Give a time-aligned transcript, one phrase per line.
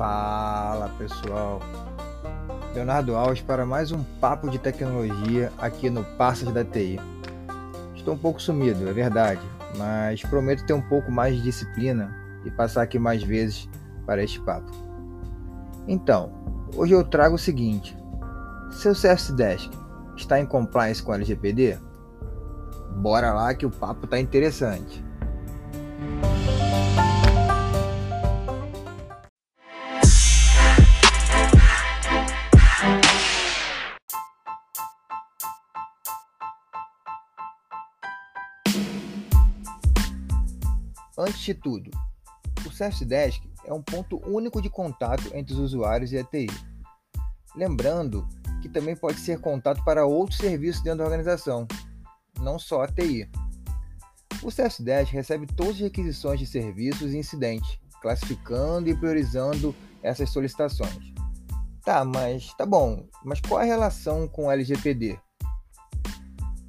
[0.00, 1.60] Fala pessoal,
[2.74, 6.98] Leonardo Alves para mais um papo de tecnologia aqui no Passas da TI.
[7.94, 9.42] Estou um pouco sumido, é verdade,
[9.76, 12.16] mas prometo ter um pouco mais de disciplina
[12.46, 13.68] e passar aqui mais vezes
[14.06, 14.70] para este papo.
[15.86, 16.32] Então,
[16.74, 17.94] hoje eu trago o seguinte:
[18.70, 19.70] seu Service Desk
[20.16, 21.78] está em compliance com a LGPD?
[22.96, 25.04] Bora lá que o papo está interessante.
[41.20, 41.90] Antes de tudo,
[42.66, 43.06] o Service
[43.66, 46.46] é um ponto único de contato entre os usuários e a TI.
[47.54, 48.26] Lembrando
[48.62, 51.68] que também pode ser contato para outros serviços dentro da organização,
[52.40, 53.30] não só a TI.
[54.42, 61.12] O Service recebe todas as requisições de serviços e incidentes, classificando e priorizando essas solicitações.
[61.84, 65.20] Tá, mas tá bom, mas qual a relação com o LGPD?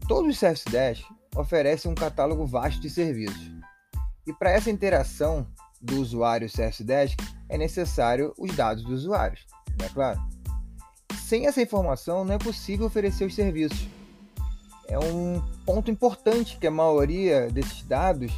[0.09, 1.05] Todos os Service Desk
[1.38, 3.60] oferecem um catálogo vasto de serviços
[4.25, 5.47] e para essa interação
[5.81, 7.17] do usuário Service Desk
[7.50, 9.45] é necessário os dados dos usuários,
[9.78, 10.22] não é claro?
[11.19, 13.88] Sem essa informação não é possível oferecer os serviços.
[14.88, 18.31] É um ponto importante que a maioria desses dados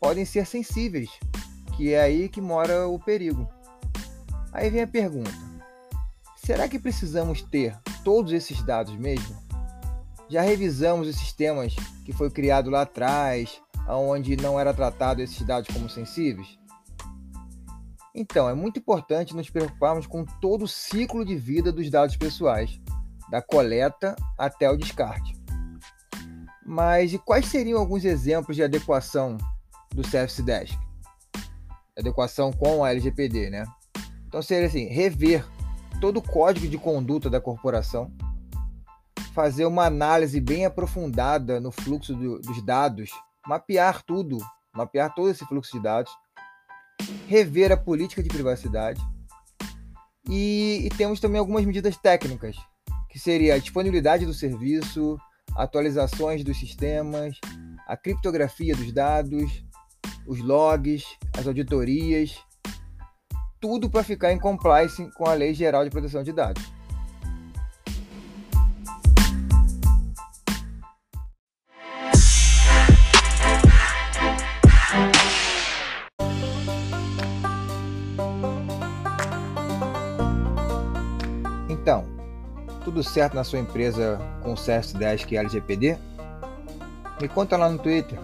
[0.00, 1.08] podem ser sensíveis,
[1.76, 3.48] que é aí que mora o perigo.
[4.52, 5.30] Aí vem a pergunta:
[6.36, 9.40] será que precisamos ter todos esses dados mesmo?
[10.28, 15.72] Já revisamos os sistemas que foi criado lá atrás, onde não era tratado esses dados
[15.72, 16.58] como sensíveis?
[18.14, 22.78] Então, é muito importante nos preocuparmos com todo o ciclo de vida dos dados pessoais,
[23.30, 25.34] da coleta até o descarte.
[26.64, 29.38] Mas e quais seriam alguns exemplos de adequação
[29.94, 30.78] do Service Desk?
[31.98, 33.64] Adequação com a LGPD, né?
[34.26, 35.46] Então seria assim, rever
[36.00, 38.12] todo o código de conduta da corporação,
[39.34, 43.10] fazer uma análise bem aprofundada no fluxo do, dos dados
[43.46, 44.38] mapear tudo,
[44.74, 46.12] mapear todo esse fluxo de dados,
[47.26, 49.00] rever a política de privacidade
[50.28, 52.56] e, e temos também algumas medidas técnicas,
[53.08, 55.18] que seria a disponibilidade do serviço,
[55.56, 57.38] atualizações dos sistemas,
[57.86, 59.64] a criptografia dos dados,
[60.26, 61.04] os logs,
[61.36, 62.38] as auditorias,
[63.60, 66.62] tudo para ficar em compliance com a Lei Geral de Proteção de Dados.
[81.82, 82.04] Então,
[82.84, 85.98] tudo certo na sua empresa com o Service Desk LGPD?
[87.20, 88.20] Me conta lá no Twitter,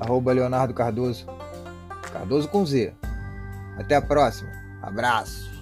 [0.00, 1.26] arroba Leonardo Cardoso,
[2.12, 2.92] Cardoso com Z.
[3.78, 4.50] Até a próxima,
[4.82, 5.55] abraço!